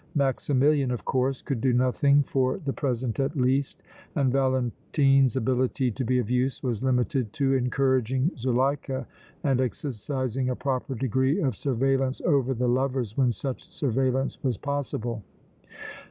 [0.15, 3.83] Maximilian, of course, could do nothing, for the present at least,
[4.15, 9.05] and Valentine's ability to be of use was limited to encouraging Zuleika
[9.43, 15.21] and exercising a proper degree of surveillance over the lovers when such surveillance was possible.